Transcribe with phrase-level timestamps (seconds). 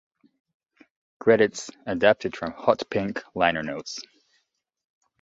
[1.19, 3.99] Credits adapted from "Hot Pink" liner notes.